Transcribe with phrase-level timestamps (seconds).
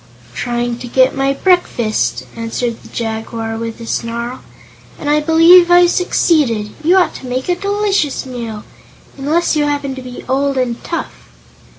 [0.33, 4.39] "Trying to get my breakfast," answered the Jaguar with a snarl,
[4.97, 6.71] "and I believe I've succeeded.
[6.83, 8.63] You ought to make a delicious meal
[9.15, 11.29] unless you happen to be old and tough."